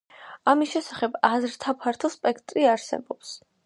[0.53, 3.41] ამის შესახებ აზრთა ფართო სპექტრი არსებობს.